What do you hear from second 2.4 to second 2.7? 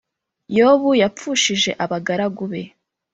be